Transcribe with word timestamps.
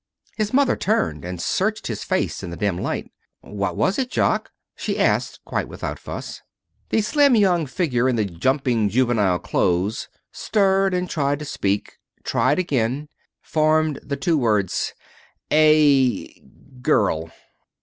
His 0.35 0.51
mother 0.51 0.75
turned 0.75 1.23
and 1.23 1.39
searched 1.39 1.85
his 1.85 2.03
face 2.03 2.41
in 2.41 2.49
the 2.49 2.57
dim 2.57 2.75
light. 2.75 3.11
"What 3.41 3.77
was 3.77 3.99
it, 3.99 4.09
Jock?" 4.09 4.49
she 4.75 4.97
asked, 4.97 5.41
quite 5.45 5.67
without 5.67 5.99
fuss. 5.99 6.41
The 6.89 7.01
slim 7.03 7.35
young 7.35 7.67
figure 7.67 8.09
in 8.09 8.15
the 8.15 8.25
jumping 8.25 8.89
juvenile 8.89 9.37
clothes 9.37 10.09
stirred 10.31 10.95
and 10.95 11.07
tried 11.07 11.37
to 11.37 11.45
speak, 11.45 11.99
tried 12.23 12.57
again, 12.57 13.09
formed 13.43 13.99
the 14.01 14.17
two 14.17 14.39
words: 14.39 14.95
"A 15.51 16.33
girl." 16.81 17.29